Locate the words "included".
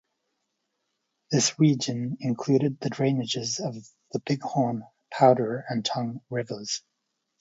2.21-2.79